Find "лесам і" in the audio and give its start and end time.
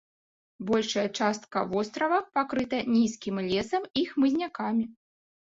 3.53-4.05